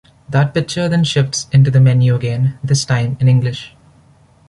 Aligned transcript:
That 0.27 0.55
picture 0.55 0.89
then 0.89 1.03
shifts 1.03 1.45
into 1.51 1.69
the 1.69 1.79
menu 1.79 2.15
again, 2.15 2.57
this 2.63 2.85
time 2.85 3.17
in 3.19 3.27
English. 3.27 3.75